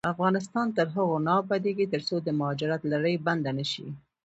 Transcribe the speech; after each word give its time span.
افغانستان 0.13 0.67
تر 0.77 0.87
هغو 0.95 1.17
نه 1.27 1.33
ابادیږي، 1.41 1.85
ترڅو 1.93 2.15
د 2.21 2.29
مهاجرت 2.39 2.81
لړۍ 2.91 3.15
بنده 3.25 3.51
نشي. 3.59 3.87